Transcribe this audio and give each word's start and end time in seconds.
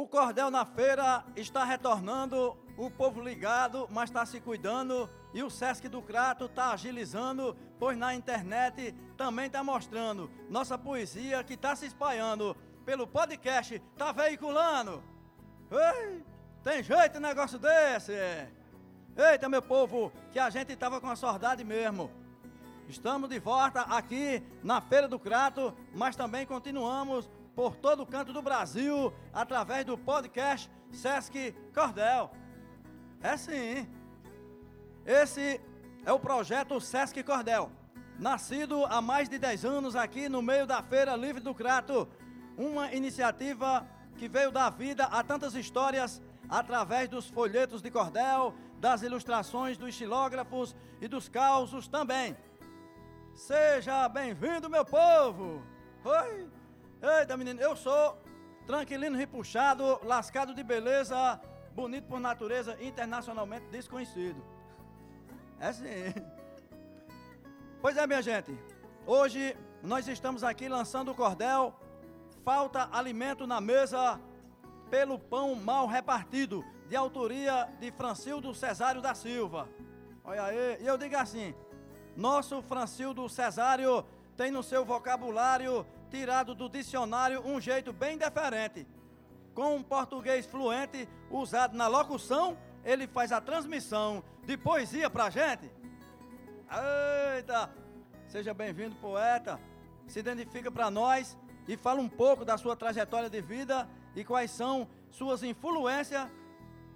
O 0.00 0.06
cordel 0.06 0.50
na 0.50 0.64
feira 0.64 1.22
está 1.36 1.62
retornando, 1.62 2.56
o 2.78 2.90
povo 2.90 3.20
ligado, 3.20 3.86
mas 3.90 4.08
está 4.08 4.24
se 4.24 4.40
cuidando. 4.40 5.10
E 5.34 5.42
o 5.42 5.50
Sesc 5.50 5.90
do 5.90 6.00
Crato 6.00 6.46
está 6.46 6.72
agilizando, 6.72 7.54
pois 7.78 7.98
na 7.98 8.14
internet 8.14 8.94
também 9.14 9.44
está 9.44 9.62
mostrando 9.62 10.30
nossa 10.48 10.78
poesia 10.78 11.44
que 11.44 11.52
está 11.52 11.76
se 11.76 11.84
espalhando 11.84 12.56
pelo 12.82 13.06
podcast, 13.06 13.74
está 13.74 14.10
veiculando. 14.10 15.04
Ei, 15.70 16.24
tem 16.64 16.82
jeito 16.82 17.18
um 17.18 17.20
negócio 17.20 17.58
desse? 17.58 18.14
Eita, 19.14 19.50
meu 19.50 19.60
povo, 19.60 20.10
que 20.32 20.38
a 20.38 20.48
gente 20.48 20.72
estava 20.72 20.98
com 20.98 21.10
a 21.10 21.14
saudade 21.14 21.62
mesmo. 21.62 22.10
Estamos 22.88 23.28
de 23.28 23.38
volta 23.38 23.82
aqui 23.82 24.42
na 24.62 24.80
Feira 24.80 25.06
do 25.06 25.18
Crato, 25.18 25.76
mas 25.94 26.16
também 26.16 26.46
continuamos 26.46 27.28
por 27.54 27.76
todo 27.76 28.02
o 28.02 28.06
canto 28.06 28.32
do 28.32 28.42
Brasil 28.42 29.12
através 29.32 29.84
do 29.84 29.96
podcast 29.96 30.70
Sesc 30.90 31.54
Cordel. 31.74 32.30
É 33.20 33.36
sim. 33.36 33.88
Esse 35.04 35.60
é 36.04 36.12
o 36.12 36.18
projeto 36.18 36.80
Sesc 36.80 37.22
Cordel, 37.22 37.70
nascido 38.18 38.84
há 38.86 39.00
mais 39.00 39.28
de 39.28 39.38
10 39.38 39.64
anos 39.64 39.96
aqui 39.96 40.28
no 40.28 40.42
meio 40.42 40.66
da 40.66 40.82
Feira 40.82 41.16
Livre 41.16 41.42
do 41.42 41.54
Crato, 41.54 42.08
uma 42.56 42.92
iniciativa 42.92 43.86
que 44.16 44.28
veio 44.28 44.50
dar 44.50 44.70
vida 44.70 45.04
a 45.04 45.22
tantas 45.22 45.54
histórias 45.54 46.22
através 46.48 47.08
dos 47.08 47.28
folhetos 47.28 47.80
de 47.80 47.90
cordel, 47.90 48.54
das 48.78 49.02
ilustrações 49.02 49.78
dos 49.78 49.90
estilógrafos 49.90 50.74
e 51.00 51.06
dos 51.06 51.28
causos 51.28 51.86
também. 51.86 52.36
Seja 53.34 54.08
bem-vindo, 54.08 54.68
meu 54.68 54.84
povo! 54.84 55.62
Oi! 56.04 56.59
Eita, 57.02 57.34
menino, 57.34 57.58
eu 57.62 57.74
sou 57.74 58.18
tranquilino, 58.66 59.16
repuxado, 59.16 59.98
lascado 60.04 60.54
de 60.54 60.62
beleza, 60.62 61.40
bonito 61.72 62.06
por 62.06 62.20
natureza, 62.20 62.76
internacionalmente 62.82 63.64
desconhecido. 63.68 64.44
É 65.58 65.72
sim. 65.72 66.14
Pois 67.80 67.96
é, 67.96 68.06
minha 68.06 68.20
gente. 68.20 68.54
Hoje 69.06 69.56
nós 69.82 70.06
estamos 70.08 70.44
aqui 70.44 70.68
lançando 70.68 71.10
o 71.10 71.14
cordel. 71.14 71.74
Falta 72.44 72.90
alimento 72.92 73.46
na 73.46 73.62
mesa 73.62 74.20
pelo 74.90 75.18
pão 75.18 75.54
mal 75.54 75.86
repartido, 75.86 76.62
de 76.86 76.96
autoria 76.96 77.66
de 77.80 77.90
Francildo 77.92 78.52
Cesário 78.52 79.00
da 79.00 79.14
Silva. 79.14 79.66
Olha 80.22 80.44
aí, 80.44 80.82
e 80.82 80.86
eu 80.86 80.98
digo 80.98 81.16
assim: 81.16 81.54
nosso 82.14 82.60
Francildo 82.60 83.26
Cesário 83.26 84.04
tem 84.36 84.50
no 84.50 84.62
seu 84.62 84.84
vocabulário, 84.84 85.86
tirado 86.10 86.54
do 86.54 86.68
dicionário, 86.68 87.46
um 87.46 87.60
jeito 87.60 87.92
bem 87.92 88.18
diferente. 88.18 88.86
Com 89.54 89.76
um 89.76 89.82
português 89.82 90.44
fluente, 90.44 91.08
usado 91.30 91.76
na 91.76 91.86
locução, 91.86 92.58
ele 92.84 93.06
faz 93.06 93.32
a 93.32 93.40
transmissão 93.40 94.22
de 94.44 94.56
poesia 94.56 95.08
pra 95.08 95.30
gente. 95.30 95.70
Eita! 97.36 97.70
Seja 98.26 98.52
bem-vindo, 98.52 98.94
poeta. 98.96 99.60
Se 100.06 100.18
identifica 100.18 100.70
para 100.70 100.90
nós 100.90 101.38
e 101.66 101.76
fala 101.76 102.00
um 102.00 102.08
pouco 102.08 102.44
da 102.44 102.58
sua 102.58 102.76
trajetória 102.76 103.30
de 103.30 103.40
vida 103.40 103.88
e 104.14 104.24
quais 104.24 104.50
são 104.50 104.88
suas 105.10 105.42
influências 105.42 106.28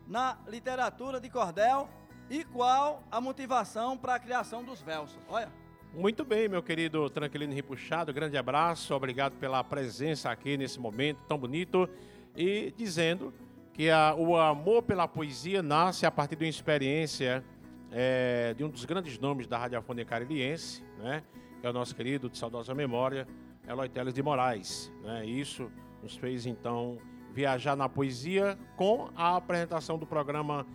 na 0.07 0.37
literatura 0.47 1.21
de 1.21 1.31
cordel 1.31 1.89
e 2.29 2.45
qual 2.45 3.03
a 3.11 3.21
motivação 3.21 3.97
para 3.97 4.15
a 4.17 4.19
criação 4.19 4.65
dos 4.65 4.81
versos. 4.81 5.19
Olha. 5.29 5.64
Muito 5.97 6.25
bem, 6.25 6.49
meu 6.49 6.61
querido 6.61 7.09
Tranquilino 7.09 7.53
Ripuxado, 7.55 8.13
grande 8.13 8.37
abraço, 8.37 8.93
obrigado 8.93 9.35
pela 9.35 9.63
presença 9.63 10.29
aqui 10.29 10.57
nesse 10.57 10.81
momento 10.81 11.21
tão 11.29 11.39
bonito 11.39 11.89
e 12.37 12.75
dizendo 12.77 13.33
que 13.73 13.89
a, 13.89 14.13
o 14.13 14.37
amor 14.37 14.83
pela 14.83 15.07
poesia 15.07 15.63
nasce 15.63 16.05
a 16.05 16.11
partir 16.11 16.35
de 16.35 16.45
uma 16.45 16.51
experiência 16.51 17.45
é, 17.93 18.55
de 18.55 18.65
um 18.65 18.69
dos 18.69 18.85
grandes 18.85 19.21
nomes 19.21 19.47
da 19.47 19.57
radiofonia 19.57 20.05
cariliense, 20.05 20.83
né, 20.99 21.23
que 21.61 21.67
é 21.67 21.71
o 21.71 21.73
nosso 21.73 21.95
querido, 21.95 22.29
de 22.29 22.39
saudosa 22.39 22.75
memória, 22.75 23.25
Eloy 23.65 23.89
Teles 23.89 24.15
de 24.15 24.23
Moraes. 24.23 24.93
Né, 25.01 25.25
isso 25.25 25.71
nos 26.03 26.17
fez 26.17 26.45
então 26.45 26.99
viajar 27.33 27.77
na 27.77 27.89
poesia 27.89 28.59
com 28.77 29.11
a 29.15 29.37
apresentação 29.37 29.97
do 29.97 30.07
programa 30.07 30.67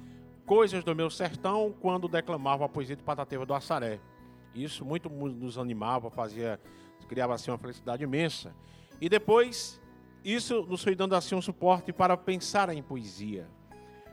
Coisas 0.46 0.82
do 0.82 0.96
Meu 0.96 1.10
Sertão, 1.10 1.76
quando 1.82 2.08
declamava 2.08 2.64
a 2.64 2.70
poesia 2.70 2.96
de 2.96 3.04
Patativa 3.04 3.46
do 3.46 3.54
Assaré. 3.54 4.00
Isso 4.54 4.84
muito 4.84 5.10
nos 5.10 5.58
animava, 5.58 6.10
fazia, 6.10 6.60
criava 7.08 7.34
assim 7.34 7.52
uma 7.52 7.58
felicidade 7.58 8.04
imensa. 8.04 8.54
E 9.02 9.08
depois, 9.08 9.80
isso 10.24 10.64
nos 10.64 10.84
foi 10.84 10.96
dando 10.96 11.16
assim 11.16 11.36
um 11.36 11.42
suporte 11.42 11.94
para 11.94 12.18
pensar 12.18 12.70
em 12.70 12.82
poesia. 12.82 13.48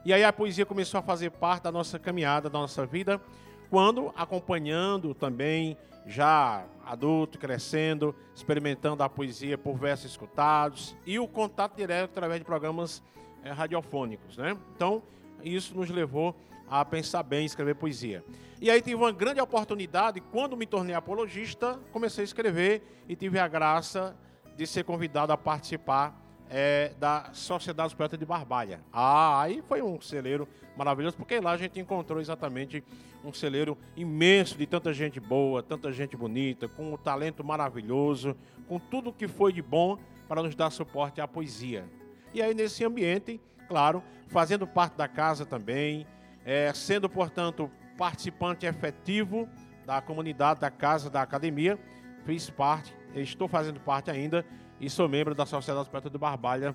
E 0.05 0.13
aí 0.13 0.23
a 0.23 0.33
poesia 0.33 0.65
começou 0.65 0.99
a 0.99 1.03
fazer 1.03 1.31
parte 1.31 1.65
da 1.65 1.73
nossa 1.73 1.99
caminhada, 1.99 2.49
da 2.49 2.59
nossa 2.59 2.87
vida, 2.87 3.21
quando 3.69 4.13
acompanhando 4.17 5.15
também 5.15 5.77
já 6.07 6.65
adulto, 6.85 7.39
crescendo, 7.39 8.15
experimentando 8.33 9.03
a 9.03 9.09
poesia 9.09 9.59
por 9.59 9.77
versos 9.77 10.13
escutados 10.13 10.97
e 11.05 11.19
o 11.19 11.27
contato 11.27 11.77
direto 11.77 12.11
através 12.11 12.39
de 12.39 12.45
programas 12.45 13.03
é, 13.43 13.51
radiofônicos, 13.51 14.37
né? 14.37 14.57
Então, 14.75 15.03
isso 15.43 15.77
nos 15.77 15.91
levou 15.91 16.37
a 16.69 16.85
pensar 16.85 17.23
bem 17.23 17.43
em 17.43 17.47
escrever 17.47 17.75
poesia. 17.75 18.25
E 18.61 18.71
aí 18.71 18.81
tive 18.81 18.97
uma 18.97 19.13
grande 19.13 19.41
oportunidade, 19.41 20.21
quando 20.21 20.57
me 20.57 20.67
tornei 20.67 20.95
apologista, 20.95 21.79
comecei 21.93 22.23
a 22.23 22.25
escrever 22.25 22.83
e 23.09 23.15
tive 23.15 23.39
a 23.39 23.47
graça 23.47 24.17
de 24.57 24.67
ser 24.67 24.85
convidado 24.85 25.33
a 25.33 25.37
participar 25.37 26.19
é, 26.49 26.93
da 26.99 27.31
Sociedade 27.33 27.89
dos 27.89 27.95
Poetas 27.95 28.19
de 28.19 28.25
Barbalha. 28.25 28.81
Ah, 28.93 29.43
aí 29.43 29.63
foi 29.67 29.83
um 29.83 30.01
celeiro 30.01 30.49
maravilhoso, 30.77 31.17
porque 31.17 31.39
lá 31.41 31.53
a 31.53 31.57
gente 31.57 31.79
encontrou 31.79 32.21
exatamente 32.21 32.83
um 33.25 33.33
celeiro 33.33 33.77
imenso 33.97 34.57
de 34.57 34.67
tanta 34.67 34.93
gente 34.93 35.19
boa, 35.19 35.63
tanta 35.63 35.93
gente 35.93 36.17
bonita, 36.17 36.69
com 36.69 36.95
um 36.95 36.97
talento 36.97 37.43
maravilhoso, 37.43 38.37
com 38.69 38.79
tudo 38.79 39.13
que 39.13 39.27
foi 39.27 39.53
de 39.53 39.61
bom 39.61 39.99
para 40.29 40.43
nos 40.43 40.55
dar 40.55 40.71
suporte 40.71 41.21
à 41.21 41.27
poesia. 41.27 41.85
E 42.33 42.41
aí, 42.41 42.55
nesse 42.55 42.85
ambiente, 42.85 43.41
claro, 43.69 44.03
fazendo 44.29 44.67
parte 44.67 44.97
da 44.97 45.09
casa 45.09 45.45
também, 45.45 46.07
é, 46.47 46.73
sendo, 46.73 47.11
portanto, 47.11 47.69
participante 47.99 48.65
efetivo 48.65 49.49
da 49.85 50.01
comunidade, 50.01 50.61
da 50.61 50.71
casa, 50.71 51.11
da 51.11 51.21
academia, 51.21 51.77
fiz 52.25 52.49
parte, 52.49 52.97
estou 53.15 53.49
fazendo 53.49 53.81
parte 53.81 54.11
ainda 54.13 54.47
e 54.81 54.89
sou 54.89 55.09
membro 55.09 55.35
da 55.35 55.45
Sociedade 55.45 55.91
Poeta 55.91 56.09
do 56.09 56.19
Barbalha, 56.19 56.75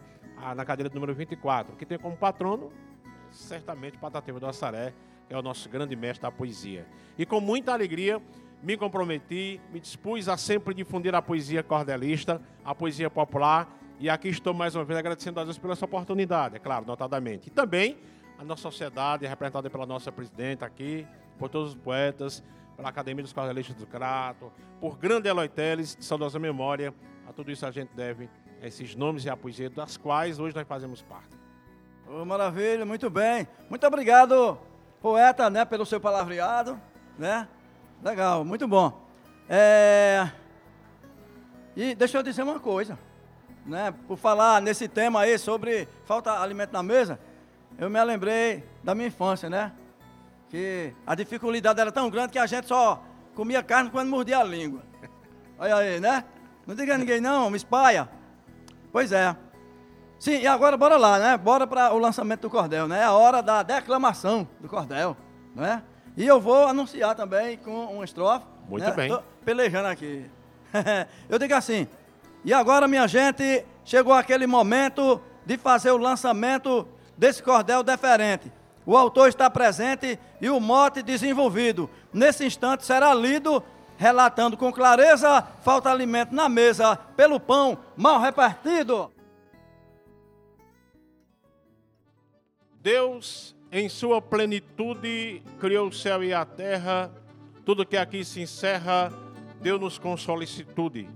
na 0.56 0.66
cadeira 0.66 0.92
número 0.94 1.14
24, 1.14 1.76
que 1.76 1.86
tem 1.86 1.98
como 1.98 2.18
patrono, 2.18 2.72
certamente, 3.30 3.98
Patativa 3.98 4.40
do 4.40 4.48
Assaré, 4.48 4.94
que 5.28 5.34
é 5.34 5.38
o 5.38 5.42
nosso 5.42 5.70
grande 5.70 5.96
mestre 5.96 6.24
da 6.24 6.32
poesia. 6.32 6.86
E 7.18 7.26
com 7.26 7.40
muita 7.40 7.72
alegria, 7.72 8.22
me 8.62 8.76
comprometi, 8.76 9.62
me 9.72 9.80
dispus 9.80 10.28
a 10.28 10.36
sempre 10.36 10.74
difundir 10.74 11.14
a 11.16 11.22
poesia 11.22 11.64
cordelista, 11.64 12.42
a 12.66 12.74
poesia 12.74 13.10
popular, 13.10 13.70
e 14.00 14.10
aqui 14.10 14.30
estou 14.30 14.54
mais 14.54 14.76
uma 14.76 14.84
vez 14.84 14.98
agradecendo 14.98 15.40
a 15.40 15.44
Deus 15.44 15.60
pela 15.60 15.74
essa 15.74 15.86
oportunidade, 15.86 16.56
é 16.56 16.60
claro, 16.60 16.86
notadamente. 16.86 17.48
E 17.48 17.52
também 17.52 18.00
a 18.42 18.44
nossa 18.44 18.64
sociedade, 18.64 19.28
representada 19.28 19.70
pela 19.70 19.86
nossa 19.86 20.12
presidente 20.12 20.66
aqui, 20.66 21.08
por 21.38 21.48
todos 21.48 21.70
os 21.70 21.76
poetas, 21.76 22.44
pela 22.76 22.90
Academia 22.90 23.22
dos 23.22 23.32
Cordelistas 23.32 23.76
do 23.76 23.86
Crato, 23.86 24.52
por 24.80 24.98
grande 24.98 25.30
Eloy 25.30 25.48
Teles, 25.48 25.96
de 25.96 26.04
saudosa 26.04 26.40
memória, 26.40 26.92
a 27.30 27.32
tudo 27.32 27.52
isso 27.52 27.68
a 27.68 27.72
gente 27.72 27.94
deve 27.94 28.28
esses 28.60 28.96
nomes 28.96 29.26
e 29.26 29.30
a 29.30 29.38
poesia 29.38 29.70
das 29.70 29.96
quais 29.96 30.40
hoje 30.40 30.56
nós 30.56 30.68
fazemos 30.68 31.04
parte. 31.04 31.40
Oh, 32.10 32.26
maravilha, 32.26 32.84
muito 32.84 33.12
bem. 33.12 33.48
Muito 33.70 33.86
obrigado, 33.86 34.58
poeta, 35.00 35.48
né, 35.48 35.64
pelo 35.64 35.86
seu 35.86 36.02
palavreado, 36.02 36.82
né? 37.20 37.48
Legal, 38.04 38.44
muito 38.44 38.68
bom. 38.68 39.06
É... 39.48 40.28
E 41.76 41.94
deixa 41.94 42.18
eu 42.18 42.24
dizer 42.24 42.42
uma 42.42 42.60
coisa, 42.60 42.98
né? 43.68 43.94
Por 44.08 44.18
falar 44.18 44.60
nesse 44.64 44.88
tema 44.88 45.22
aí 45.22 45.38
sobre 45.38 45.88
falta 46.06 46.42
alimento 46.42 46.74
na 46.74 46.82
mesa, 46.82 47.20
eu 47.78 47.90
me 47.90 48.04
lembrei 48.04 48.64
da 48.84 48.94
minha 48.94 49.08
infância, 49.08 49.50
né? 49.50 49.72
Que 50.50 50.94
a 51.06 51.16
dificuldade 51.16 51.80
era 51.80 51.92
tão 51.92 52.10
grande 52.10 52.34
que 52.34 52.40
a 52.40 52.46
gente 52.46 52.68
só 52.68 53.02
comia 53.34 53.64
carne 53.64 53.90
quando 53.90 54.10
mordia 54.10 54.40
a 54.40 54.44
língua. 54.44 54.82
Olha 55.58 55.76
aí, 55.76 56.00
né? 56.00 56.24
Não 56.66 56.76
diga 56.76 56.96
a 56.96 56.98
ninguém 56.98 57.22
não, 57.22 57.50
me 57.50 57.58
espalha. 57.58 58.10
Pois 58.92 59.12
é. 59.12 59.36
Sim, 60.20 60.40
e 60.40 60.48
agora 60.48 60.78
bora 60.78 60.98
lá, 60.98 61.18
né? 61.18 61.38
Bora 61.38 61.66
para 61.66 61.94
o 61.94 61.98
lançamento 61.98 62.42
do 62.42 62.50
cordel, 62.50 62.88
né? 62.88 63.00
É 63.00 63.04
a 63.04 63.14
hora 63.14 63.42
da 63.42 63.64
declamação 63.64 64.48
do 64.60 64.68
cordel, 64.68 65.18
né? 65.56 65.82
E 66.16 66.28
eu 66.28 66.40
vou 66.40 66.68
anunciar 66.68 67.16
também 67.16 67.58
com 67.58 67.86
uma 67.86 68.06
estrofe. 68.06 68.46
Muito 68.68 68.86
né? 68.86 68.92
bem. 68.92 69.10
Tô 69.10 69.22
pelejando 69.44 69.88
aqui. 69.88 70.30
eu 71.30 71.40
digo 71.40 71.56
assim. 71.56 71.88
E 72.44 72.54
agora, 72.54 72.88
minha 72.88 73.08
gente, 73.08 73.66
chegou 73.84 74.14
aquele 74.14 74.46
momento 74.46 75.22
de 75.46 75.58
fazer 75.58 75.92
o 75.92 75.98
lançamento 75.98 76.88
desse 77.22 77.44
cordel 77.44 77.84
deferente. 77.84 78.52
O 78.84 78.98
autor 78.98 79.30
está 79.30 79.48
presente 79.48 80.18
e 80.42 80.50
o 80.50 80.60
mote 80.60 81.04
desenvolvido. 81.04 81.88
Nesse 82.12 82.44
instante 82.44 82.84
será 82.84 83.14
lido 83.14 83.64
relatando 83.96 84.58
com 84.58 84.74
clareza: 84.74 85.48
falta 85.62 85.92
alimento 85.92 86.34
na 86.34 86.50
mesa 86.50 86.96
pelo 87.16 87.40
pão 87.40 87.78
mal 87.96 88.20
repartido. 88.20 89.12
Deus, 92.82 93.56
em 93.72 93.88
sua 93.88 94.20
plenitude, 94.20 95.44
criou 95.60 95.90
o 95.90 95.94
céu 95.94 96.24
e 96.24 96.34
a 96.34 96.44
terra. 96.44 97.12
Tudo 97.64 97.86
que 97.86 97.98
aqui 97.98 98.26
se 98.26 98.42
encerra, 98.42 99.14
deu-nos 99.62 100.00
com 100.00 100.18
solicitude. 100.18 101.08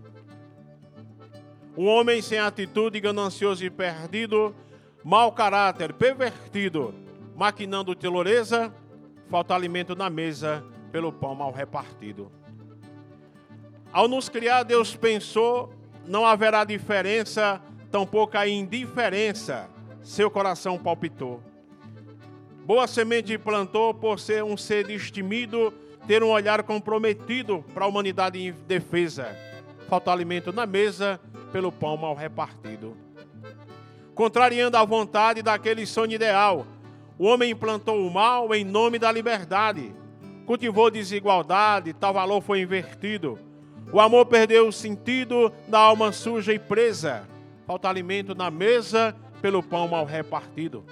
Um 1.76 1.88
homem 1.88 2.22
sem 2.22 2.38
atitude, 2.38 3.00
ganancioso 3.00 3.66
e 3.66 3.72
perdido, 3.72 4.56
mau 5.06 5.32
caráter, 5.32 5.94
pervertido, 5.94 6.92
maquinando 7.36 7.94
teloreza, 7.94 8.74
falta 9.30 9.54
alimento 9.54 9.96
na 9.96 10.10
mesa 10.10 10.66
pelo 10.92 11.14
pão 11.14 11.36
mal 11.36 11.52
repartido. 11.52 12.32
Ao 13.94 14.08
nos 14.08 14.30
criar, 14.30 14.64
Deus 14.64 14.96
pensou, 14.96 15.72
não 16.08 16.26
haverá 16.26 16.64
diferença, 16.64 17.62
tampouco 17.92 18.36
a 18.36 18.48
indiferença. 18.48 19.70
Seu 20.02 20.32
coração 20.32 20.76
palpitou. 20.80 21.40
Boa 22.66 22.88
semente 22.88 23.38
plantou 23.38 23.94
por 23.94 24.20
ser 24.20 24.44
um 24.44 24.58
ser 24.58 24.88
destemido, 24.88 25.72
ter 26.08 26.24
um 26.24 26.30
olhar 26.30 26.64
comprometido 26.64 27.64
para 27.76 27.86
a 27.86 27.88
humanidade 27.88 28.40
em 28.40 28.52
defesa. 28.52 29.38
Falta 29.88 30.12
alimento 30.12 30.52
na 30.52 30.66
mesa 30.66 31.20
pelo 31.52 31.72
pão 31.72 31.96
mal 31.96 32.16
repartido. 32.16 33.05
Contrariando 34.16 34.78
a 34.78 34.86
vontade 34.86 35.42
daquele 35.42 35.86
sonho 35.86 36.14
ideal, 36.14 36.66
o 37.20 37.26
homem 37.26 37.52
implantou 37.52 38.08
o 38.08 38.10
mal 38.10 38.56
em 38.56 38.64
nome 38.64 38.98
da 38.98 39.12
liberdade. 39.12 39.94
Cultivou 40.46 40.90
desigualdade, 40.90 41.92
tal 41.92 42.14
valor 42.14 42.42
foi 42.42 42.62
invertido. 42.62 43.38
O 43.92 44.00
amor 44.00 44.26
perdeu 44.26 44.70
o 44.70 44.72
sentido 44.72 45.52
da 45.68 45.80
alma 45.80 46.14
suja 46.14 46.54
e 46.54 46.60
presa. 46.60 47.28
Falta 47.68 47.90
alimento 47.90 48.34
na 48.34 48.50
mesa 48.50 49.14
pelo 49.42 49.62
pão 49.62 49.88
mal 49.88 50.06
repartido. 50.06 50.86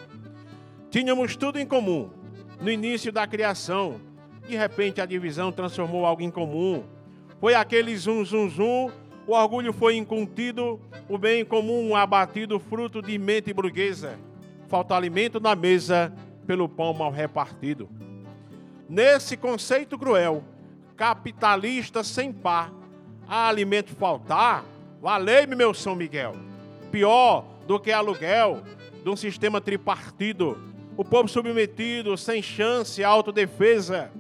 Tínhamos 0.92 1.38
tudo 1.38 1.58
em 1.58 1.66
comum. 1.66 2.10
No 2.60 2.70
início 2.70 3.12
da 3.12 3.26
criação, 3.26 4.02
de 4.48 4.56
repente 4.58 5.00
a 5.00 5.06
divisão 5.06 5.50
transformou 5.50 6.06
algo 6.06 6.22
em 6.22 6.30
comum. 6.30 6.84
Foi 7.40 7.56
aquele 7.56 7.96
zum 7.96 8.26
zum 8.26 8.50
zum, 8.50 8.92
o 9.28 9.34
orgulho 9.34 9.74
foi 9.74 9.96
incontido, 9.96 10.80
o 11.10 11.18
bem 11.18 11.46
comum 11.46 11.96
abatido, 11.96 12.60
fruto 12.60 13.02
de 13.02 13.18
mente 13.18 13.54
burguesa. 13.54 14.20
Falta 14.68 14.96
alimento 14.96 15.40
na 15.40 15.56
mesa 15.56 16.14
pelo 16.46 16.68
pão 16.68 16.94
mal 16.94 17.12
repartido. 17.12 17.90
Nesse 18.90 19.38
conceito 19.38 19.98
cruel, 19.98 20.44
capitalista 20.96 22.04
sem 22.04 22.32
par, 22.32 22.72
há 23.28 23.48
alimento 23.48 23.96
faltar, 23.96 24.66
valei-me 25.02 25.56
meu 25.56 25.74
São 25.74 25.96
Miguel. 25.96 26.34
Pior 26.92 27.46
do 27.66 27.80
que 27.80 27.92
aluguel 27.92 28.62
de 29.04 29.10
um 29.10 29.16
sistema 29.16 29.62
tripartido 29.62 30.74
o 30.96 31.04
povo 31.04 31.28
submetido, 31.28 32.16
sem 32.16 32.42
chance, 32.42 33.04
autodefesa. 33.04 34.12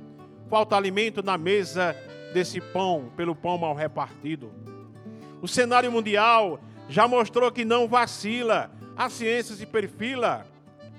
Falta 0.49 0.75
alimento 0.75 1.21
na 1.21 1.37
mesa 1.37 1.95
desse 2.33 2.59
pão, 2.59 3.11
pelo 3.15 3.35
pão 3.35 3.57
mal 3.57 3.75
repartido. 3.75 4.51
O 5.43 5.47
cenário 5.47 5.91
mundial 5.91 6.57
já 6.87 7.05
mostrou 7.05 7.51
que 7.51 7.65
não 7.65 7.85
vacila, 7.85 8.71
a 8.95 9.09
ciência 9.09 9.53
se 9.53 9.65
perfila. 9.65 10.47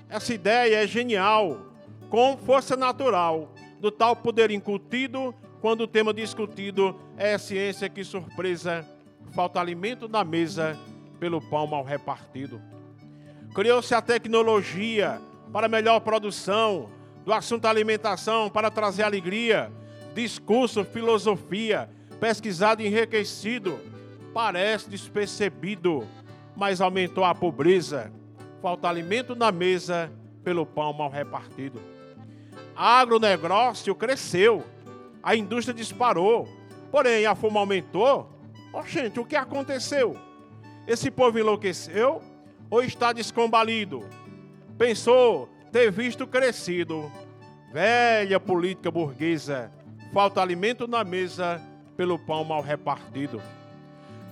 Essa 0.07 0.35
ideia 0.35 0.83
é 0.83 0.85
genial, 0.85 1.65
com 2.11 2.37
força 2.37 2.77
natural, 2.77 3.51
do 3.79 3.89
tal 3.89 4.15
poder 4.15 4.51
incutido, 4.51 5.33
quando 5.59 5.81
o 5.81 5.87
tema 5.87 6.13
discutido 6.13 6.95
é 7.17 7.33
a 7.33 7.39
ciência 7.39 7.89
que 7.89 8.03
surpresa. 8.03 8.87
Falta 9.33 9.59
alimento 9.59 10.07
na 10.07 10.23
mesa 10.23 10.77
pelo 11.19 11.41
pão 11.41 11.65
mal 11.65 11.83
repartido. 11.83 12.61
Criou-se 13.55 13.95
a 13.95 14.01
tecnologia, 14.01 15.19
para 15.51 15.67
melhor 15.67 16.01
produção, 16.01 16.91
do 17.25 17.33
assunto 17.33 17.65
alimentação 17.65 18.47
para 18.51 18.69
trazer 18.69 19.01
alegria, 19.01 19.71
discurso, 20.13 20.85
filosofia, 20.85 21.89
pesquisado 22.19 22.83
e 22.83 22.85
enriquecido, 22.85 23.94
parece 24.35 24.89
despercebido, 24.89 26.05
mas 26.57 26.81
aumentou 26.81 27.23
a 27.23 27.33
pobreza, 27.33 28.11
falta 28.61 28.89
alimento 28.89 29.33
na 29.33 29.49
mesa 29.49 30.11
pelo 30.43 30.65
pão 30.65 30.91
mal 30.91 31.09
repartido. 31.09 31.79
Agronegócio 32.75 33.95
cresceu, 33.95 34.61
a 35.23 35.37
indústria 35.37 35.73
disparou, 35.73 36.49
porém 36.91 37.25
a 37.25 37.33
fome 37.33 37.57
aumentou. 37.57 38.29
Gente, 38.85 39.21
o 39.21 39.25
que 39.25 39.37
aconteceu? 39.37 40.17
Esse 40.85 41.09
povo 41.09 41.39
enlouqueceu 41.39 42.21
ou 42.69 42.83
está 42.83 43.13
descombalido? 43.13 44.03
Pensou 44.77 45.47
ter 45.71 45.89
visto 45.89 46.27
crescido. 46.27 47.09
Velha 47.71 48.37
política 48.37 48.91
burguesa, 48.91 49.71
falta 50.11 50.41
alimento 50.41 50.89
na 50.89 51.05
mesa 51.05 51.61
pelo 51.95 52.19
pão 52.19 52.43
mal 52.43 52.61
repartido. 52.61 53.41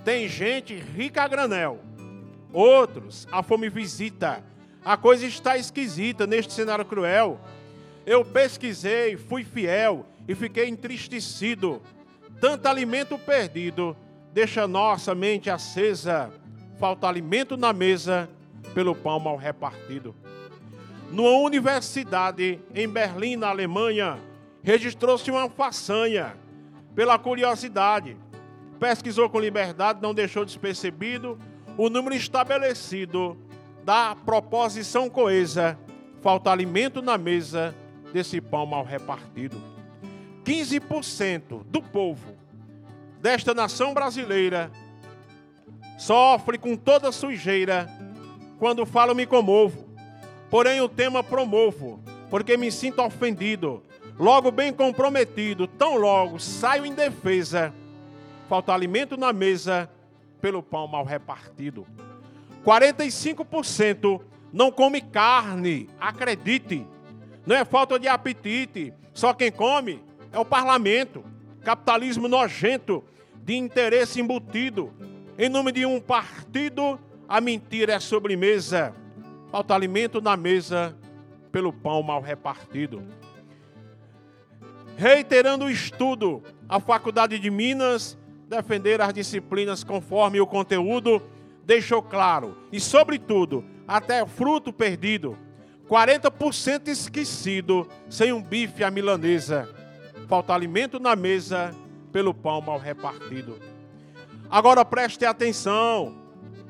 Tem 0.03 0.27
gente 0.27 0.75
rica 0.75 1.23
a 1.23 1.27
granel, 1.27 1.79
outros 2.51 3.27
a 3.31 3.41
fome 3.41 3.69
visita. 3.69 4.43
A 4.83 4.97
coisa 4.97 5.25
está 5.25 5.57
esquisita 5.57 6.27
neste 6.27 6.53
cenário 6.53 6.85
cruel. 6.85 7.39
Eu 8.05 8.25
pesquisei, 8.25 9.15
fui 9.15 9.43
fiel 9.43 10.05
e 10.27 10.35
fiquei 10.35 10.67
entristecido. 10.67 11.81
Tanto 12.41 12.67
alimento 12.67 13.17
perdido 13.17 13.95
deixa 14.33 14.67
nossa 14.67 15.15
mente 15.15 15.49
acesa. 15.49 16.31
Falta 16.79 17.07
alimento 17.07 17.55
na 17.55 17.71
mesa 17.71 18.29
pelo 18.73 18.93
pão 18.93 19.19
mal 19.19 19.37
repartido 19.37 20.13
numa 21.13 21.37
universidade 21.37 22.59
em 22.73 22.89
Berlim, 22.89 23.35
na 23.35 23.49
Alemanha, 23.49 24.19
registrou-se 24.63 25.29
uma 25.29 25.47
façanha 25.47 26.35
pela 26.95 27.19
curiosidade. 27.19 28.17
Pesquisou 28.83 29.29
com 29.29 29.39
liberdade, 29.39 30.01
não 30.01 30.13
deixou 30.13 30.43
despercebido 30.43 31.39
o 31.77 31.89
número 31.89 32.13
estabelecido 32.13 33.37
da 33.81 34.13
proposição 34.13 35.09
coesa. 35.09 35.79
Falta 36.21 36.51
alimento 36.51 37.01
na 37.01 37.17
mesa 37.17 37.73
desse 38.11 38.41
pão 38.41 38.65
mal 38.65 38.83
repartido. 38.83 39.55
15% 40.43 41.63
do 41.63 41.81
povo 41.81 42.35
desta 43.21 43.53
nação 43.53 43.93
brasileira 43.93 44.69
sofre 45.97 46.57
com 46.57 46.75
toda 46.75 47.09
sujeira. 47.13 47.87
Quando 48.59 48.85
falo, 48.85 49.15
me 49.15 49.25
comovo. 49.25 49.87
Porém, 50.49 50.81
o 50.81 50.89
tema 50.89 51.23
promovo, 51.23 52.03
porque 52.29 52.57
me 52.57 52.69
sinto 52.69 53.01
ofendido, 53.01 53.81
logo 54.19 54.51
bem 54.51 54.73
comprometido, 54.73 55.67
tão 55.67 55.95
logo 55.95 56.37
saio 56.37 56.85
em 56.85 56.93
defesa. 56.93 57.73
Falta 58.47 58.73
alimento 58.73 59.17
na 59.17 59.31
mesa 59.31 59.89
pelo 60.41 60.61
pão 60.61 60.87
mal 60.87 61.03
repartido. 61.03 61.85
45% 62.65 64.21
não 64.51 64.71
come 64.71 65.01
carne, 65.01 65.89
acredite. 65.99 66.85
Não 67.45 67.55
é 67.55 67.65
falta 67.65 67.99
de 67.99 68.07
apetite, 68.07 68.93
só 69.13 69.33
quem 69.33 69.51
come 69.51 70.01
é 70.31 70.39
o 70.39 70.45
parlamento. 70.45 71.23
Capitalismo 71.63 72.27
nojento, 72.27 73.03
de 73.43 73.55
interesse 73.55 74.19
embutido. 74.21 74.93
Em 75.37 75.49
nome 75.49 75.71
de 75.71 75.85
um 75.85 75.99
partido, 75.99 76.99
a 77.27 77.41
mentira 77.41 77.93
é 77.93 77.99
sobremesa 77.99 78.93
falta 79.53 79.75
alimento 79.75 80.19
na 80.19 80.35
mesa 80.35 80.97
pelo 81.51 81.71
pão 81.71 82.01
mal 82.01 82.19
repartido. 82.19 83.03
Reiterando 84.97 85.65
o 85.65 85.69
estudo, 85.69 86.41
a 86.67 86.79
Faculdade 86.79 87.37
de 87.37 87.51
Minas 87.51 88.17
defender 88.53 89.01
as 89.01 89.13
disciplinas 89.13 89.83
conforme 89.83 90.39
o 90.39 90.45
conteúdo 90.45 91.21
deixou 91.65 92.01
claro, 92.01 92.55
e 92.71 92.79
sobretudo, 92.79 93.63
até 93.87 94.25
fruto 94.25 94.71
perdido, 94.71 95.37
40% 95.89 96.87
esquecido, 96.87 97.87
sem 98.09 98.31
um 98.31 98.41
bife 98.41 98.83
à 98.83 98.91
milanesa. 98.91 99.69
Falta 100.27 100.53
alimento 100.53 100.99
na 100.99 101.15
mesa 101.15 101.73
pelo 102.11 102.33
pão 102.33 102.61
mal 102.61 102.77
repartido. 102.77 103.59
Agora 104.49 104.85
preste 104.85 105.25
atenção, 105.25 106.15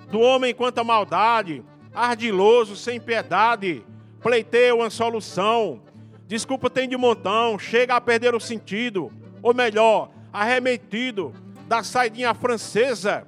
do 0.10 0.20
homem 0.20 0.54
quanto 0.54 0.84
maldade, 0.86 1.64
ardiloso, 1.94 2.76
sem 2.76 3.00
piedade, 3.00 3.86
pleiteia 4.22 4.74
uma 4.74 4.90
solução, 4.90 5.82
desculpa 6.28 6.70
tem 6.70 6.88
de 6.88 6.96
montão, 6.96 7.60
chega 7.60 7.96
a 7.96 8.02
perder 8.02 8.34
o 8.34 8.40
sentido, 8.40 9.12
ou 9.42 9.54
melhor, 9.54 10.10
arremetido 10.32 11.34
da 11.74 11.82
saidinha 11.82 12.36
francesa, 12.36 13.26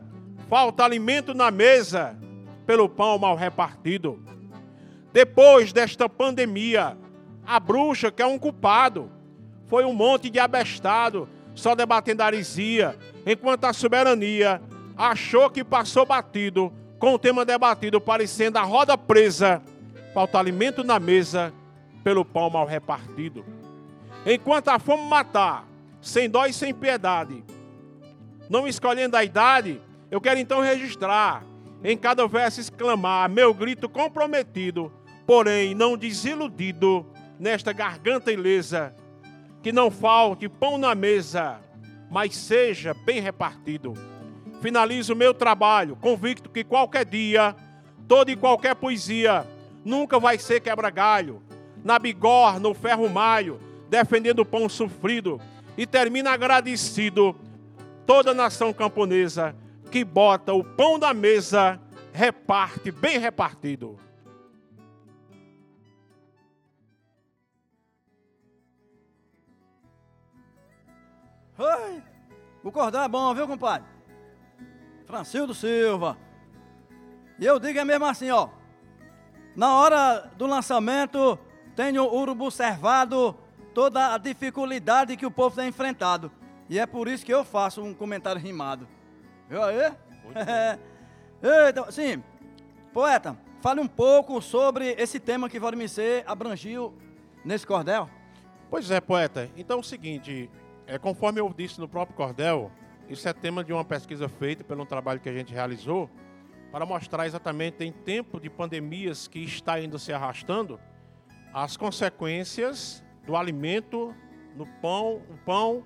falta 0.47 0.83
alimento 0.83 1.33
na 1.33 1.49
mesa 1.49 2.15
pelo 2.63 2.87
pão 2.87 3.17
mal 3.17 3.35
repartido. 3.35 4.23
Depois 5.11 5.73
desta 5.73 6.07
pandemia, 6.07 6.95
a 7.43 7.59
bruxa, 7.59 8.11
que 8.11 8.21
é 8.21 8.25
um 8.27 8.37
culpado, 8.37 9.09
foi 9.65 9.83
um 9.83 9.95
monte 9.95 10.29
de 10.29 10.37
abestado, 10.39 11.27
só 11.55 11.73
debatendo 11.73 12.21
a 12.21 12.27
heresia, 12.27 12.95
enquanto 13.25 13.65
a 13.65 13.73
soberania 13.73 14.61
achou 14.95 15.49
que 15.49 15.63
passou 15.63 16.05
batido 16.05 16.71
com 16.99 17.15
o 17.15 17.19
tema 17.19 17.45
debatido 17.45 17.99
parecendo 17.99 18.59
a 18.59 18.63
roda 18.63 18.95
presa, 18.95 19.59
falta 20.13 20.37
alimento 20.37 20.83
na 20.83 20.99
mesa 20.99 21.51
pelo 22.03 22.23
pão 22.23 22.51
mal 22.51 22.67
repartido. 22.67 23.43
Enquanto 24.23 24.67
a 24.67 24.77
fome 24.77 25.09
matar, 25.09 25.65
sem 25.99 26.29
dó 26.29 26.45
e 26.45 26.53
sem 26.53 26.75
piedade, 26.75 27.43
não 28.49 28.67
escolhendo 28.67 29.17
a 29.17 29.23
idade, 29.23 29.81
eu 30.09 30.21
quero 30.21 30.39
então 30.39 30.61
registrar, 30.61 31.43
em 31.83 31.97
cada 31.97 32.27
verso 32.27 32.59
exclamar, 32.59 33.29
meu 33.29 33.53
grito 33.53 33.87
comprometido, 33.89 34.91
porém 35.25 35.75
não 35.75 35.97
desiludido, 35.97 37.05
nesta 37.39 37.73
garganta 37.73 38.31
ilesa, 38.31 38.95
que 39.61 39.71
não 39.71 39.91
falte 39.91 40.47
pão 40.47 40.77
na 40.77 40.95
mesa, 40.95 41.59
mas 42.09 42.35
seja 42.35 42.93
bem 42.93 43.19
repartido. 43.19 43.93
Finalizo 44.61 45.15
meu 45.15 45.33
trabalho, 45.33 45.95
convicto 45.95 46.49
que 46.49 46.63
qualquer 46.63 47.05
dia, 47.05 47.55
toda 48.07 48.31
e 48.31 48.35
qualquer 48.35 48.75
poesia, 48.75 49.45
nunca 49.83 50.19
vai 50.19 50.37
ser 50.39 50.61
quebra-galho, 50.61 51.41
na 51.83 51.99
bigor, 51.99 52.59
no 52.59 52.73
ferro 52.73 53.09
malho, 53.09 53.59
defendendo 53.89 54.39
o 54.39 54.45
pão 54.45 54.67
sofrido, 54.69 55.39
e 55.77 55.85
termina 55.85 56.31
agradecido 56.31 57.35
toda 58.05 58.31
a 58.31 58.33
nação 58.33 58.73
camponesa 58.73 59.55
que 59.91 60.03
bota 60.03 60.53
o 60.53 60.63
pão 60.63 60.97
na 60.97 61.13
mesa, 61.13 61.79
reparte 62.11 62.91
bem 62.91 63.17
repartido. 63.17 63.97
Oi, 71.57 72.03
o 72.63 72.71
cordão 72.71 73.03
é 73.03 73.07
bom, 73.07 73.33
viu, 73.33 73.47
compadre? 73.47 73.87
Francildo 75.05 75.53
Silva. 75.53 76.17
E 77.39 77.45
eu 77.45 77.59
digo 77.59 77.79
é 77.79 77.85
mesmo 77.85 78.05
assim, 78.05 78.29
ó. 78.29 78.49
Na 79.55 79.73
hora 79.75 80.31
do 80.35 80.45
lançamento, 80.45 81.39
tenho 81.75 82.03
o 82.03 82.19
urubu 82.19 82.45
observado 82.45 83.35
toda 83.73 84.13
a 84.13 84.17
dificuldade 84.17 85.15
que 85.15 85.25
o 85.25 85.31
povo 85.31 85.55
tem 85.55 85.69
enfrentado. 85.69 86.31
E 86.69 86.79
é 86.79 86.85
por 86.85 87.07
isso 87.07 87.25
que 87.25 87.33
eu 87.33 87.43
faço 87.43 87.81
um 87.81 87.93
comentário 87.93 88.41
rimado. 88.41 88.87
Viu 89.49 89.63
aí? 89.63 89.93
então, 91.69 91.91
sim, 91.91 92.23
poeta, 92.91 93.37
fale 93.61 93.79
um 93.79 93.87
pouco 93.87 94.41
sobre 94.41 94.91
esse 94.93 95.19
tema 95.19 95.49
que 95.49 95.59
Valdemir 95.59 95.89
abrangiu 96.25 96.93
nesse 97.43 97.65
cordel. 97.65 98.09
Pois 98.69 98.89
é, 98.89 98.99
poeta. 98.99 99.49
Então 99.55 99.77
é 99.77 99.79
o 99.79 99.83
seguinte, 99.83 100.49
é, 100.87 100.97
conforme 100.97 101.39
eu 101.39 101.53
disse 101.55 101.79
no 101.79 101.87
próprio 101.87 102.15
cordel, 102.15 102.71
isso 103.07 103.27
é 103.29 103.33
tema 103.33 103.63
de 103.63 103.71
uma 103.71 103.85
pesquisa 103.85 104.27
feita 104.27 104.63
pelo 104.63 104.85
trabalho 104.85 105.19
que 105.19 105.29
a 105.29 105.33
gente 105.33 105.53
realizou 105.53 106.09
para 106.71 106.85
mostrar 106.85 107.27
exatamente 107.27 107.83
em 107.83 107.91
tempo 107.91 108.39
de 108.39 108.49
pandemias 108.49 109.27
que 109.27 109.39
está 109.39 109.79
indo 109.79 109.99
se 109.99 110.11
arrastando 110.11 110.79
as 111.53 111.77
consequências 111.77 113.03
do 113.25 113.35
alimento 113.35 114.13
no 114.55 114.65
pão, 114.81 115.21
o 115.29 115.37
pão 115.45 115.83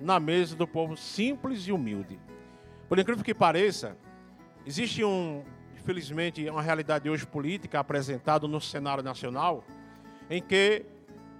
na 0.00 0.18
mesa 0.20 0.56
do 0.56 0.66
povo 0.66 0.96
simples 0.96 1.66
e 1.66 1.72
humilde. 1.72 2.18
Por 2.88 2.98
incrível 2.98 3.24
que 3.24 3.34
pareça, 3.34 3.96
existe 4.66 5.04
um, 5.04 5.42
infelizmente, 5.76 6.48
uma 6.48 6.62
realidade 6.62 7.08
hoje 7.08 7.26
política 7.26 7.80
apresentada 7.80 8.46
no 8.46 8.60
cenário 8.60 9.02
nacional 9.02 9.64
em 10.30 10.42
que 10.42 10.84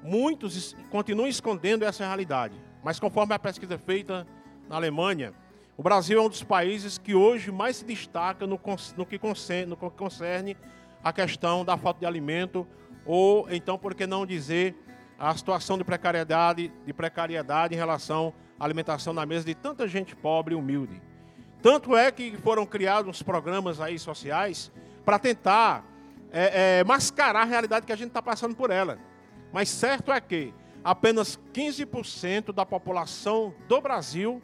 muitos 0.03 0.77
continuam 0.91 1.29
escondendo 1.29 1.85
essa 1.85 2.05
realidade. 2.05 2.55
Mas 2.83 3.01
conforme 3.01 3.35
a 3.35 3.39
pesquisa 3.39 3.79
feita 3.79 4.27
na 4.69 4.77
Alemanha, 4.77 5.33
o 5.77 5.83
Brasil 5.83 6.19
é 6.19 6.23
um 6.23 6.29
dos 6.29 6.43
países 6.43 6.99
que 6.99 7.15
hoje 7.15 7.51
mais 7.51 7.77
se 7.77 7.85
destaca 7.85 8.47
no, 8.47 8.61
no, 8.97 9.07
que, 9.07 9.19
concerne, 9.19 9.67
no 9.67 9.77
que 9.77 9.91
concerne 9.91 10.57
a 11.03 11.13
questão 11.13 11.65
da 11.65 11.77
falta 11.77 12.01
de 12.01 12.07
alimento, 12.07 12.67
ou 13.05 13.51
então, 13.51 13.77
por 13.77 13.95
que 13.95 14.07
não 14.07 14.25
dizer, 14.25 14.77
a 15.19 15.35
situação 15.35 15.77
de 15.77 15.85
precariedade, 15.85 16.73
de 16.87 16.93
precariedade 16.93 17.75
em 17.75 17.77
relação 17.77 18.33
alimentação 18.59 19.13
na 19.13 19.27
mesa 19.27 19.45
de 19.45 19.55
tanta 19.55 19.87
gente 19.87 20.15
pobre 20.15 20.55
e 20.55 20.57
humilde. 20.57 21.01
Tanto 21.63 21.97
é 21.97 22.11
que 22.11 22.37
foram 22.39 22.67
criados 22.67 23.23
programas 23.23 23.81
aí 23.81 23.99
sociais 23.99 24.71
para 25.05 25.19
tentar 25.19 25.85
é, 26.31 26.81
é, 26.81 26.85
mascarar 26.85 27.43
a 27.43 27.45
realidade 27.45 27.87
que 27.87 27.93
a 27.93 27.97
gente 27.97 28.09
está 28.09 28.21
passando 28.21 28.55
por 28.55 28.71
ela. 28.71 28.99
Mas 29.53 29.69
certo 29.69 30.13
é 30.13 30.21
que 30.21 30.53
apenas 30.83 31.39
15% 31.53 32.53
da 32.53 32.67
população 32.67 33.55
do 33.69 33.81
Brasil 33.81 34.43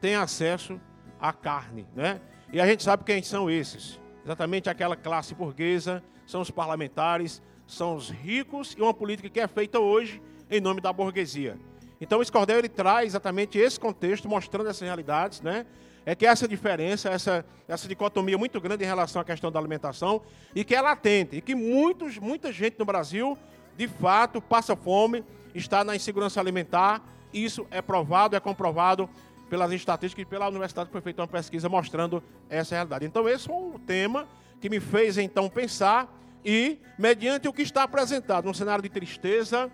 tem 0.00 0.16
acesso 0.16 0.80
à 1.20 1.32
carne, 1.32 1.86
né? 1.94 2.20
E 2.52 2.60
a 2.60 2.66
gente 2.66 2.82
sabe 2.82 3.04
quem 3.04 3.22
são 3.22 3.50
esses. 3.50 4.00
Exatamente 4.24 4.68
aquela 4.68 4.96
classe 4.96 5.34
burguesa, 5.34 6.02
são 6.26 6.40
os 6.40 6.50
parlamentares, 6.50 7.42
são 7.66 7.94
os 7.94 8.10
ricos 8.10 8.74
e 8.76 8.82
uma 8.82 8.94
política 8.94 9.28
que 9.28 9.40
é 9.40 9.46
feita 9.46 9.78
hoje 9.78 10.20
em 10.50 10.60
nome 10.60 10.80
da 10.80 10.92
burguesia. 10.92 11.58
Então, 12.00 12.20
esse 12.20 12.30
cordel 12.30 12.58
ele 12.58 12.68
traz 12.68 13.06
exatamente 13.06 13.58
esse 13.58 13.78
contexto, 13.80 14.28
mostrando 14.28 14.68
essas 14.68 14.82
realidades, 14.82 15.40
né? 15.40 15.66
É 16.04 16.14
que 16.14 16.24
essa 16.24 16.46
diferença, 16.46 17.08
essa, 17.08 17.44
essa 17.66 17.88
dicotomia 17.88 18.38
muito 18.38 18.60
grande 18.60 18.84
em 18.84 18.86
relação 18.86 19.20
à 19.20 19.24
questão 19.24 19.50
da 19.50 19.58
alimentação 19.58 20.22
e 20.54 20.62
que 20.62 20.74
é 20.74 20.80
latente, 20.80 21.36
e 21.36 21.40
que 21.40 21.54
muitos, 21.54 22.16
muita 22.18 22.52
gente 22.52 22.78
no 22.78 22.84
Brasil, 22.84 23.36
de 23.76 23.88
fato, 23.88 24.40
passa 24.40 24.76
fome, 24.76 25.24
está 25.54 25.82
na 25.82 25.96
insegurança 25.96 26.38
alimentar. 26.38 27.02
Isso 27.32 27.66
é 27.70 27.82
provado, 27.82 28.36
é 28.36 28.40
comprovado 28.40 29.10
pelas 29.50 29.72
estatísticas 29.72 30.22
e 30.22 30.26
pela 30.26 30.48
universidade 30.48 30.90
foi 30.90 31.00
feita 31.00 31.22
uma 31.22 31.28
pesquisa 31.28 31.68
mostrando 31.68 32.22
essa 32.48 32.74
realidade. 32.74 33.04
Então, 33.04 33.28
esse 33.28 33.46
foi 33.46 33.56
um 33.56 33.78
tema 33.78 34.28
que 34.60 34.68
me 34.68 34.80
fez, 34.80 35.18
então, 35.18 35.48
pensar 35.48 36.12
e, 36.44 36.78
mediante 36.96 37.48
o 37.48 37.52
que 37.52 37.62
está 37.62 37.82
apresentado, 37.82 38.48
um 38.48 38.54
cenário 38.54 38.82
de 38.82 38.88
tristeza, 38.88 39.70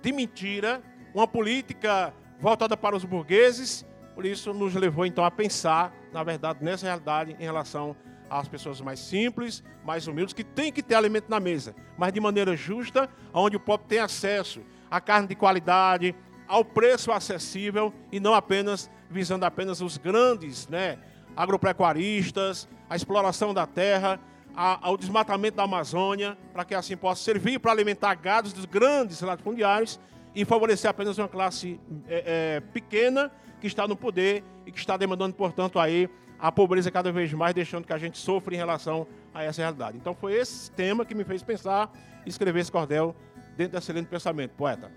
de 0.00 0.12
mentira, 0.12 0.82
uma 1.14 1.26
política 1.26 2.12
voltada 2.40 2.76
para 2.76 2.96
os 2.96 3.04
burgueses, 3.04 3.86
por 4.14 4.26
isso 4.26 4.52
nos 4.52 4.74
levou, 4.74 5.06
então, 5.06 5.24
a 5.24 5.30
pensar, 5.30 5.94
na 6.12 6.22
verdade, 6.22 6.62
nessa 6.62 6.86
realidade 6.86 7.36
em 7.38 7.44
relação 7.44 7.96
às 8.28 8.48
pessoas 8.48 8.80
mais 8.80 8.98
simples, 8.98 9.62
mais 9.84 10.06
humildes, 10.06 10.34
que 10.34 10.44
têm 10.44 10.72
que 10.72 10.82
ter 10.82 10.94
alimento 10.94 11.28
na 11.28 11.38
mesa, 11.38 11.74
mas 11.96 12.12
de 12.12 12.20
maneira 12.20 12.56
justa, 12.56 13.08
onde 13.32 13.56
o 13.56 13.60
povo 13.60 13.84
tem 13.86 14.00
acesso 14.00 14.60
a 14.90 15.00
carne 15.00 15.28
de 15.28 15.34
qualidade, 15.34 16.14
ao 16.46 16.64
preço 16.64 17.10
acessível 17.10 17.92
e 18.12 18.20
não 18.20 18.34
apenas 18.34 18.90
visando 19.10 19.44
apenas 19.44 19.80
os 19.80 19.96
grandes, 19.96 20.66
né, 20.68 20.98
agropecuaristas, 21.36 22.68
a 22.90 22.96
exploração 22.96 23.54
da 23.54 23.66
terra, 23.66 24.20
a, 24.56 24.86
ao 24.86 24.96
desmatamento 24.96 25.56
da 25.56 25.64
Amazônia, 25.64 26.36
para 26.52 26.64
que 26.64 26.74
assim 26.74 26.96
possa 26.96 27.22
servir 27.22 27.58
para 27.58 27.72
alimentar 27.72 28.14
gados 28.14 28.52
dos 28.52 28.64
grandes 28.64 29.20
latifundiários 29.20 30.00
e 30.34 30.44
favorecer 30.44 30.90
apenas 30.90 31.16
uma 31.18 31.28
classe 31.28 31.80
é, 32.08 32.56
é, 32.56 32.60
pequena 32.72 33.30
que 33.60 33.66
está 33.66 33.86
no 33.86 33.96
poder 33.96 34.42
e 34.66 34.72
que 34.72 34.78
está 34.78 34.96
demandando, 34.96 35.34
portanto, 35.34 35.78
aí 35.78 36.08
a 36.38 36.50
pobreza 36.50 36.90
cada 36.90 37.12
vez 37.12 37.32
mais, 37.32 37.54
deixando 37.54 37.86
que 37.86 37.92
a 37.92 37.98
gente 37.98 38.18
sofra 38.18 38.54
em 38.54 38.56
relação 38.56 39.06
a 39.32 39.42
essa 39.44 39.62
realidade. 39.62 39.96
Então 39.96 40.14
foi 40.14 40.34
esse 40.34 40.70
tema 40.70 41.04
que 41.04 41.14
me 41.14 41.24
fez 41.24 41.42
pensar 41.42 41.90
e 42.26 42.28
escrever 42.28 42.60
esse 42.60 42.72
cordel 42.72 43.14
dentro 43.56 43.72
desse 43.72 43.90
excelente 43.90 44.08
pensamento. 44.08 44.52
Poeta. 44.52 44.90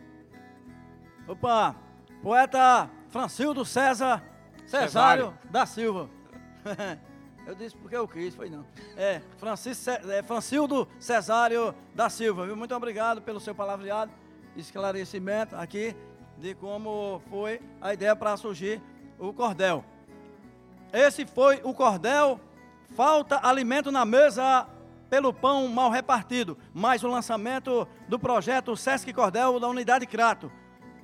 Opa! 1.28 1.76
Poeta 2.22 2.90
Francildo 3.10 3.64
César 3.64 4.24
Cesário, 4.66 4.90
Cesário. 4.90 5.38
da 5.50 5.66
Silva. 5.66 6.10
eu 7.48 7.56
disse 7.56 7.76
porque 7.78 7.96
eu 7.96 8.08
quis, 8.08 8.36
foi 8.36 8.50
não. 8.50 8.66
É, 8.98 9.22
Francis, 9.38 9.88
é, 9.88 10.22
Francildo 10.24 10.88
Cesário 11.00 11.74
da 11.96 12.10
Silva, 12.10 12.46
viu? 12.46 12.58
Muito 12.58 12.76
obrigado 12.76 13.22
pelo 13.22 13.40
seu 13.40 13.56
palavreado, 13.56 14.12
esclarecimento 14.60 15.56
aqui 15.56 15.96
de 16.38 16.54
como 16.56 17.22
foi 17.30 17.62
a 17.82 17.94
ideia 17.94 18.16
para 18.16 18.38
surgir 18.38 18.82
o 19.20 19.34
cordel. 19.34 19.84
Esse 20.92 21.26
foi 21.26 21.62
o 21.64 21.74
cordel. 21.74 22.40
Falta 22.96 23.40
alimento 23.46 23.92
na 23.92 24.06
mesa 24.06 24.68
pelo 25.10 25.34
pão 25.34 25.68
mal 25.68 25.90
repartido, 25.90 26.58
mais 26.74 27.04
o 27.04 27.08
lançamento 27.08 27.88
do 28.08 28.20
projeto 28.20 28.76
Sesc 28.76 29.12
Cordel 29.14 29.60
da 29.60 29.68
Unidade 29.68 30.06
Crato. 30.06 30.52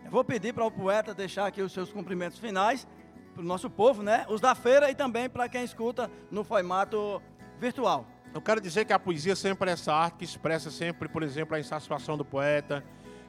Vou 0.10 0.24
pedir 0.24 0.54
para 0.54 0.66
o 0.66 0.72
poeta 0.72 1.14
deixar 1.14 1.48
aqui 1.48 1.62
os 1.62 1.72
seus 1.72 1.92
cumprimentos 1.92 2.38
finais 2.38 2.88
para 3.34 3.42
o 3.42 3.46
nosso 3.46 3.70
povo, 3.70 4.04
né? 4.04 4.26
Os 4.30 4.40
da 4.40 4.54
feira 4.54 4.92
e 4.92 4.96
também 4.96 5.30
para 5.30 5.50
quem 5.50 5.64
escuta 5.64 6.10
no 6.30 6.44
formato 6.44 7.22
virtual. 7.60 8.06
Eu 8.34 8.42
quero 8.42 8.62
dizer 8.62 8.86
que 8.86 8.94
a 8.94 9.00
poesia 9.00 9.36
sempre 9.36 9.70
é 9.70 9.74
essa 9.74 9.94
arte 9.94 10.18
que 10.18 10.26
expressa 10.26 10.70
sempre, 10.72 11.08
por 11.08 11.24
exemplo, 11.24 11.56
a 11.56 11.60
insatisfação 11.60 12.18
do 12.18 12.26
poeta, 12.26 12.84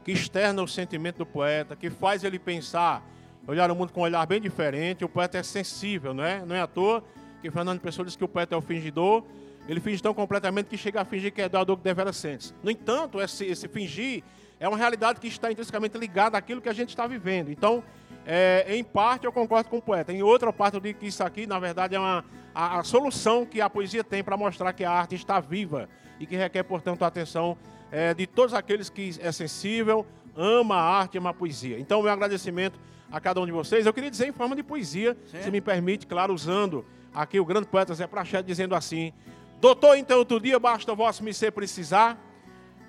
que 0.05 0.13
externa 0.13 0.63
o 0.63 0.69
sentimento 0.69 1.19
do 1.19 1.27
poeta, 1.27 1.75
que 1.75 1.91
faz 1.91 2.23
ele 2.23 2.39
pensar, 2.39 3.03
olhar 3.47 3.71
o 3.71 3.75
mundo 3.75 3.93
com 3.93 4.01
um 4.01 4.05
olhar 4.05 4.27
bem 4.27 4.41
diferente. 4.41 5.05
O 5.05 5.09
poeta 5.09 5.39
é 5.39 5.43
sensível, 5.43 6.13
não 6.13 6.25
é? 6.25 6.45
Não 6.45 6.55
é 6.55 6.61
à 6.61 6.67
toa 6.67 7.03
que 7.41 7.51
Fernando 7.51 7.81
Pessoa 7.81 8.05
diz 8.05 8.17
que 8.17 8.25
o 8.25 8.29
poeta 8.29 8.55
é 8.55 8.59
o 8.59 8.63
fingidor 8.63 9.25
ele 9.69 9.81
finge 9.81 10.03
tão 10.03 10.13
completamente 10.13 10.67
que 10.67 10.77
chega 10.77 11.01
a 11.01 11.05
fingir 11.05 11.33
que 11.33 11.41
é 11.41 11.49
doador 11.49 11.77
que 11.77 11.83
devera 11.83 12.13
sentes. 12.13 12.55
No 12.63 12.71
entanto, 12.71 13.21
esse, 13.21 13.45
esse 13.47 13.67
fingir 13.67 14.23
é 14.61 14.69
uma 14.69 14.77
realidade 14.77 15.21
que 15.21 15.27
está 15.27 15.51
intrinsecamente 15.51 15.97
ligada 15.97 16.37
àquilo 16.37 16.61
que 16.61 16.69
a 16.69 16.73
gente 16.73 16.91
está 16.91 17.07
vivendo. 17.07 17.51
Então, 17.51 17.83
é, 18.27 18.67
em 18.69 18.85
parte 18.85 19.25
eu 19.25 19.33
concordo 19.33 19.69
com 19.69 19.79
o 19.79 19.83
poeta, 19.83 20.13
em 20.13 20.23
outra 20.23 20.53
parte 20.53 20.75
eu 20.75 20.81
digo 20.81 20.99
que 20.99 21.07
isso 21.07 21.23
aqui, 21.23 21.47
na 21.47 21.59
verdade, 21.59 21.95
é 21.95 21.99
uma, 21.99 22.25
a, 22.55 22.81
a 22.81 22.85
solução 22.85 23.45
que 23.45 23.61
a 23.61 23.69
poesia 23.69 24.05
tem 24.05 24.23
para 24.23 24.37
mostrar 24.37 24.73
que 24.73 24.85
a 24.85 24.91
arte 24.91 25.15
está 25.15 25.41
viva 25.41 25.89
e 26.21 26.27
que 26.27 26.37
requer, 26.37 26.63
portanto, 26.63 27.03
atenção 27.03 27.57
é, 27.95 28.13
de 28.13 28.27
todos 28.27 28.53
aqueles 28.53 28.91
que 28.91 29.15
é 29.21 29.31
sensível, 29.31 30.05
ama 30.37 30.75
a 30.75 30.99
arte, 30.99 31.17
ama 31.17 31.31
a 31.31 31.33
poesia. 31.33 31.79
Então, 31.79 32.03
meu 32.03 32.11
agradecimento 32.11 32.77
a 33.09 33.21
cada 33.21 33.41
um 33.41 33.47
de 33.47 33.53
vocês. 33.53 33.87
Eu 33.87 33.93
queria 33.93 34.11
dizer 34.11 34.27
em 34.27 34.33
forma 34.33 34.57
de 34.57 34.65
poesia, 34.65 35.17
Sim. 35.31 35.43
se 35.43 35.51
me 35.53 35.61
permite, 35.61 36.05
claro, 36.05 36.35
usando 36.35 36.85
aqui 37.15 37.39
o 37.39 37.45
grande 37.45 37.69
poeta 37.69 37.95
Zé 37.95 38.09
Prachete, 38.09 38.45
dizendo 38.45 38.75
assim: 38.75 39.13
Doutor, 39.61 39.97
então 39.97 40.19
outro 40.19 40.41
dia 40.41 40.59
basta 40.59 40.93
o 40.93 40.97
vosso 40.97 41.23
me 41.23 41.33
ser 41.33 41.53
precisar 41.53 42.19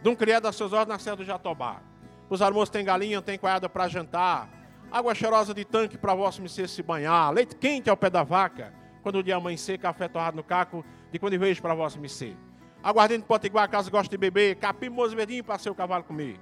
de 0.01 0.09
um 0.09 0.15
criado 0.15 0.43
das 0.43 0.55
suas 0.55 0.73
ordens 0.73 0.87
na 0.89 0.97
Serra 0.97 1.17
do 1.17 1.23
Jatobá. 1.23 1.83
Os 2.27 2.41
almoços 2.41 2.71
tem 2.71 2.83
galinha, 2.83 3.21
tem 3.21 3.37
coalhada 3.37 3.69
para 3.69 3.87
jantar, 3.87 4.49
água 4.91 5.13
cheirosa 5.13 5.53
de 5.53 5.63
tanque 5.63 5.99
para 5.99 6.15
vosso 6.15 6.41
me 6.41 6.49
ser 6.49 6.67
se 6.67 6.81
banhar, 6.81 7.31
leite 7.31 7.55
quente 7.55 7.91
ao 7.91 7.95
pé 7.95 8.09
da 8.09 8.23
vaca, 8.23 8.73
quando 9.03 9.19
o 9.19 9.23
dia 9.23 9.35
amanhecer, 9.35 9.77
café 9.77 10.07
torrado 10.07 10.35
no 10.35 10.43
caco, 10.43 10.83
de 11.11 11.19
quando 11.19 11.37
vejo 11.37 11.61
para 11.61 11.75
vosso 11.75 11.99
me 11.99 12.09
ser. 12.09 12.35
Aguardente 12.85 13.25
potiguar, 13.25 13.67
caso 13.67 13.89
goste 13.89 14.11
de 14.11 14.17
beber, 14.17 14.57
capim 14.57 14.89
moço 14.89 15.15
verdinho 15.15 15.43
para 15.43 15.57
seu 15.57 15.73
cavalo 15.73 16.03
comer. 16.03 16.39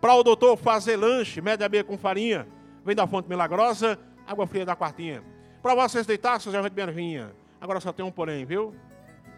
Para 0.00 0.12
o 0.16 0.24
doutor 0.24 0.56
fazer 0.56 0.96
lanche, 0.96 1.40
média 1.40 1.68
meia 1.68 1.84
com 1.84 1.96
farinha, 1.96 2.48
vem 2.84 2.96
da 2.96 3.06
fonte 3.06 3.28
milagrosa, 3.28 3.96
água 4.26 4.44
fria 4.44 4.66
da 4.66 4.74
quartinha. 4.74 5.22
Para 5.62 5.72
vocês 5.76 6.04
deitar, 6.04 6.40
seus 6.40 6.52
de 6.52 6.70
bem 6.70 7.30
Agora 7.60 7.78
só 7.78 7.92
tem 7.92 8.04
um 8.04 8.10
porém, 8.10 8.44
viu? 8.44 8.74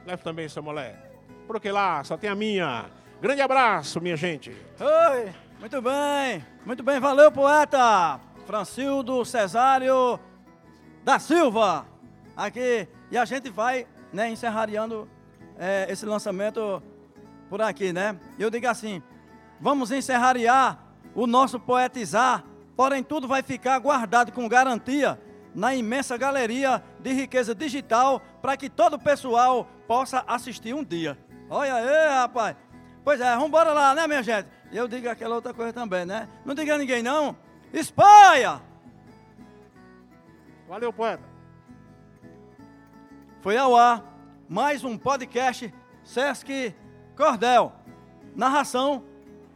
Leve 0.06 0.22
também 0.22 0.48
seu 0.48 0.62
mulher. 0.62 1.12
Porque 1.46 1.70
lá 1.70 2.02
só 2.04 2.16
tem 2.16 2.30
a 2.30 2.34
minha. 2.34 2.86
Grande 3.20 3.42
abraço, 3.42 4.00
minha 4.00 4.16
gente. 4.16 4.50
Oi, 4.80 5.34
muito 5.60 5.82
bem, 5.82 6.42
muito 6.64 6.82
bem, 6.82 6.98
valeu, 6.98 7.30
poeta. 7.30 8.18
Francildo 8.46 9.26
Cesário 9.26 10.18
da 11.04 11.18
Silva, 11.18 11.86
aqui. 12.34 12.88
E 13.10 13.18
a 13.18 13.26
gente 13.26 13.50
vai, 13.50 13.86
né, 14.10 14.30
encerrando 14.30 15.06
é, 15.58 15.86
esse 15.90 16.04
lançamento 16.06 16.82
por 17.48 17.62
aqui, 17.62 17.92
né? 17.92 18.18
Eu 18.38 18.50
digo 18.50 18.66
assim, 18.66 19.02
vamos 19.60 19.90
encerrar 19.90 20.36
o 21.14 21.26
nosso 21.26 21.58
poetizar 21.58 22.44
Porém, 22.76 23.02
tudo 23.02 23.26
vai 23.26 23.42
ficar 23.42 23.78
guardado 23.78 24.30
com 24.30 24.46
garantia 24.46 25.18
na 25.54 25.74
imensa 25.74 26.18
galeria 26.18 26.84
de 27.00 27.12
riqueza 27.14 27.54
digital 27.54 28.20
para 28.42 28.56
que 28.56 28.68
todo 28.68 28.94
o 28.94 28.98
pessoal 28.98 29.66
possa 29.88 30.22
assistir 30.26 30.74
um 30.74 30.84
dia. 30.84 31.16
Olha 31.48 31.74
aí, 31.74 32.08
rapaz. 32.10 32.54
Pois 33.02 33.18
é, 33.20 33.30
vamos 33.30 33.48
embora 33.48 33.72
lá, 33.72 33.94
né, 33.94 34.06
minha 34.06 34.22
gente? 34.22 34.48
Eu 34.70 34.86
digo 34.86 35.08
aquela 35.08 35.36
outra 35.36 35.54
coisa 35.54 35.72
também, 35.72 36.04
né? 36.04 36.28
Não 36.44 36.54
diga 36.54 36.74
a 36.74 36.78
ninguém, 36.78 37.02
não. 37.02 37.34
Espalha! 37.72 38.60
Valeu, 40.68 40.92
poeta. 40.92 41.22
Foi 43.40 43.56
ao 43.56 43.74
ar 43.74 44.02
mais 44.48 44.84
um 44.84 44.96
podcast 44.96 45.72
Sesc 46.04 46.74
Cordel. 47.16 47.72
Narração 48.34 49.02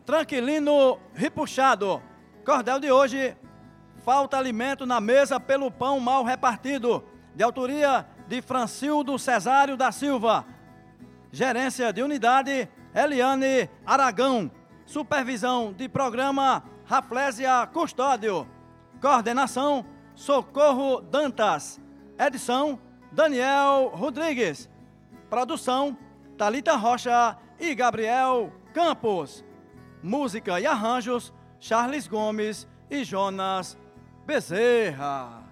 Tranquilino 0.04 0.98
Ripuxado. 1.14 2.02
Cordel 2.44 2.80
de 2.80 2.90
hoje, 2.90 3.36
falta 4.04 4.36
alimento 4.36 4.84
na 4.84 5.00
mesa 5.00 5.38
pelo 5.38 5.70
pão 5.70 6.00
mal 6.00 6.24
repartido, 6.24 7.04
de 7.34 7.44
autoria 7.44 8.06
de 8.26 8.42
Francildo 8.42 9.18
Cesário 9.18 9.76
da 9.76 9.92
Silva. 9.92 10.44
Gerência 11.30 11.92
de 11.92 12.02
unidade, 12.02 12.68
Eliane 12.94 13.70
Aragão. 13.86 14.50
Supervisão 14.84 15.72
de 15.72 15.88
programa, 15.88 16.64
Raflésia 16.84 17.64
Custódio. 17.72 18.48
Coordenação, 19.00 19.86
Socorro 20.16 21.00
Dantas. 21.00 21.80
Edição, 22.18 22.80
Daniel 23.12 23.92
Rodrigues. 23.94 24.68
Produção, 25.30 25.96
Talita 26.36 26.74
Rocha 26.74 27.38
e 27.58 27.72
Gabriel 27.72 28.52
Campos. 28.74 29.44
Música 30.02 30.58
e 30.58 30.66
arranjos, 30.66 31.32
Charles 31.60 32.08
Gomes 32.08 32.66
e 32.90 33.04
Jonas 33.04 33.78
Bezerra. 34.26 35.49